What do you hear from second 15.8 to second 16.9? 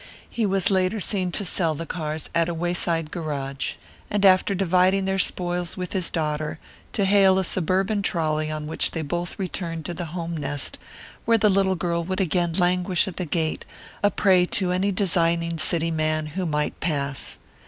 man who might